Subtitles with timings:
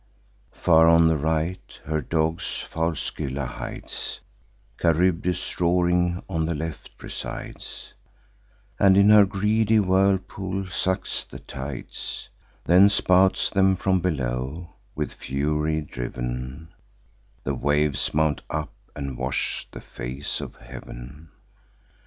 [0.55, 4.19] Far on the right, her dogs foul Scylla hides:
[4.81, 7.93] Charybdis roaring on the left presides,
[8.79, 12.29] And in her greedy whirlpool sucks the tides;
[12.65, 16.69] Then spouts them from below: with fury driv'n,
[17.43, 21.29] The waves mount up and wash the face of heav'n.